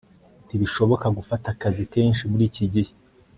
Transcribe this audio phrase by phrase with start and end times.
[0.45, 2.91] ntibishoboka gufata akazi kenshi muriki gihe